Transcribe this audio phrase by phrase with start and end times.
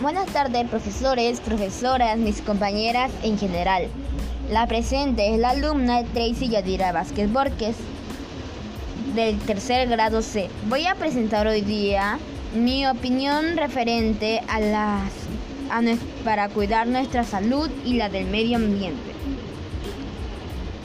[0.00, 3.88] Buenas tardes, profesores, profesoras, mis compañeras en general.
[4.50, 7.76] La presente es la alumna Tracy Yadira Vázquez Borges
[9.14, 10.48] del tercer grado C.
[10.70, 12.18] Voy a presentar hoy día
[12.54, 15.12] mi opinión referente a las
[16.24, 19.12] para cuidar nuestra salud y la del medio ambiente.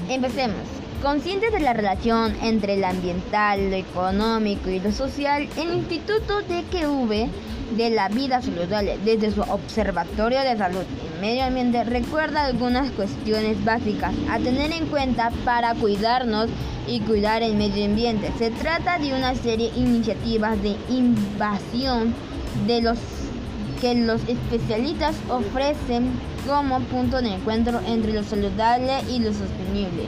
[0.10, 0.75] Empecemos.
[1.02, 7.30] Conscientes de la relación entre lo ambiental, lo económico y lo social, el Instituto DQV
[7.78, 13.64] de la Vida Saludable, desde su Observatorio de Salud y Medio Ambiente, recuerda algunas cuestiones
[13.64, 16.50] básicas a tener en cuenta para cuidarnos
[16.88, 18.32] y cuidar el medio ambiente.
[18.40, 22.16] Se trata de una serie de iniciativas de invasión
[22.66, 22.98] de los
[23.82, 26.10] que los especialistas ofrecen
[26.48, 30.08] como punto de encuentro entre lo saludable y lo sostenible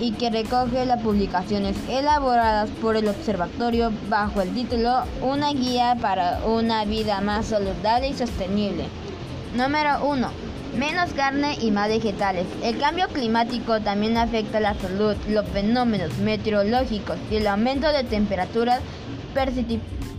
[0.00, 6.40] y que recoge las publicaciones elaboradas por el observatorio bajo el título Una guía para
[6.46, 8.84] una vida más saludable y sostenible.
[9.54, 10.28] Número 1.
[10.78, 12.46] Menos carne y más vegetales.
[12.62, 15.16] El cambio climático también afecta la salud.
[15.28, 18.80] Los fenómenos meteorológicos y el aumento de temperaturas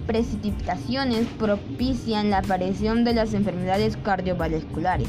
[0.06, 5.08] precipitaciones propician la aparición de las enfermedades cardiovasculares,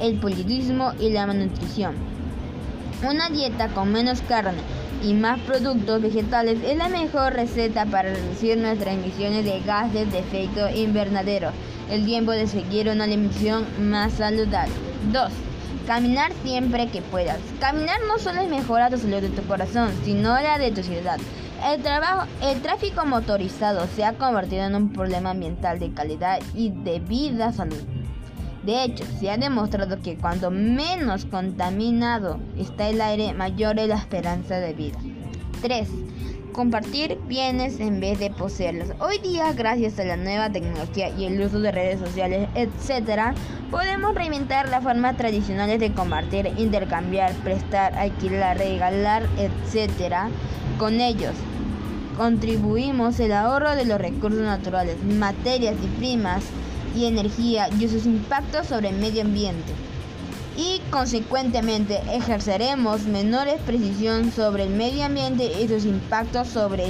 [0.00, 2.17] el politismo y la malnutrición.
[3.02, 4.58] Una dieta con menos carne
[5.04, 10.18] y más productos vegetales es la mejor receta para reducir nuestras emisiones de gases de
[10.18, 11.52] efecto invernadero.
[11.92, 14.72] El tiempo de seguir una alimentación más saludable.
[15.12, 15.30] 2.
[15.86, 17.38] Caminar siempre que puedas.
[17.60, 21.18] Caminar no solo mejora la salud de tu corazón, sino la de tu ciudad.
[21.64, 26.70] El, trabajo, el tráfico motorizado se ha convertido en un problema ambiental de calidad y
[26.70, 27.97] de vida salud.
[28.68, 33.94] De hecho, se ha demostrado que cuando menos contaminado está el aire, mayor es la
[33.94, 34.98] esperanza de vida.
[35.62, 35.88] 3.
[36.52, 38.90] Compartir bienes en vez de poseerlos.
[39.00, 43.34] Hoy día, gracias a la nueva tecnología y el uso de redes sociales, etc.,
[43.70, 50.28] podemos reinventar las formas tradicionales de compartir, intercambiar, prestar, alquilar, regalar, etc.
[50.78, 51.32] Con ellos,
[52.18, 56.44] contribuimos el ahorro de los recursos naturales, materias y primas,
[56.98, 59.72] y energía y sus impactos sobre el medio ambiente.
[60.56, 66.86] Y consecuentemente ejerceremos menores precisión sobre el medio ambiente y sus impactos sobre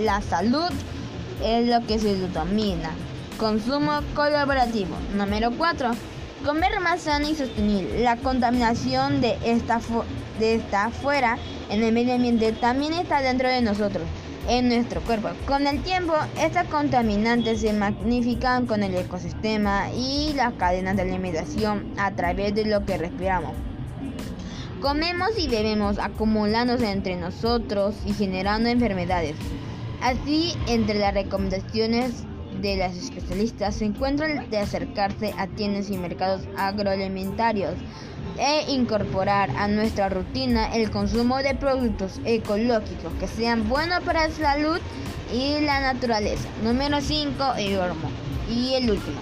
[0.00, 0.70] la salud,
[1.42, 2.90] es lo que se denomina
[3.36, 4.96] consumo colaborativo.
[5.16, 5.90] Número 4.
[6.42, 8.02] Comer más sano y sostenible.
[8.02, 9.80] La contaminación de esta,
[10.38, 11.38] de esta fuera
[11.70, 14.02] en el medio ambiente también está dentro de nosotros
[14.48, 15.28] en nuestro cuerpo.
[15.46, 21.92] Con el tiempo, estas contaminantes se magnifican con el ecosistema y las cadenas de alimentación
[21.96, 23.52] a través de lo que respiramos.
[24.82, 29.34] Comemos y bebemos acumulándose entre nosotros y generando enfermedades.
[30.02, 32.24] Así, entre las recomendaciones
[32.64, 37.74] de las especialistas se encuentra el de acercarse a tiendas y mercados agroalimentarios
[38.38, 44.34] e incorporar a nuestra rutina el consumo de productos ecológicos que sean buenos para la
[44.34, 44.78] salud
[45.32, 46.48] y la naturaleza.
[46.62, 47.78] Número 5, el
[48.50, 49.20] Y el último.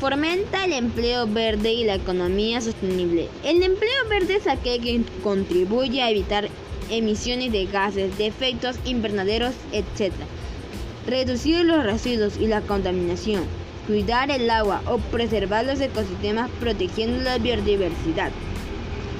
[0.00, 3.28] Fomenta el empleo verde y la economía sostenible.
[3.44, 6.48] El empleo verde es aquel que contribuye a evitar
[6.90, 10.12] emisiones de gases, de efectos invernaderos, etc
[11.06, 13.44] reducir los residuos y la contaminación,
[13.86, 18.30] cuidar el agua o preservar los ecosistemas protegiendo la biodiversidad.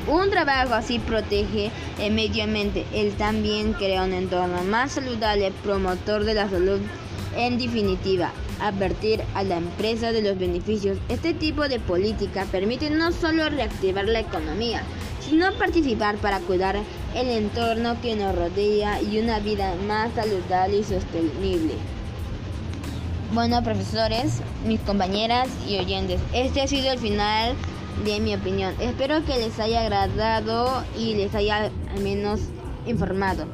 [0.09, 2.85] Un trabajo así protege el medio ambiente.
[2.93, 6.81] Él también crea un entorno más saludable, promotor de la salud.
[7.37, 8.31] En definitiva,
[8.61, 10.99] advertir a la empresa de los beneficios.
[11.09, 14.83] Este tipo de política permite no solo reactivar la economía,
[15.29, 16.77] sino participar para cuidar
[17.15, 21.75] el entorno que nos rodea y una vida más saludable y sostenible.
[23.33, 27.55] Bueno, profesores, mis compañeras y oyentes, este ha sido el final
[28.05, 28.75] de mi opinión.
[28.81, 32.41] Espero que les haya agradado y les haya al menos
[32.87, 33.47] informado.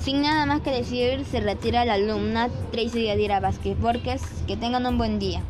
[0.00, 4.22] Sin nada más que decir, se retira la alumna Tracy Yadira Vázquez Borges.
[4.46, 5.42] Que tengan un buen día.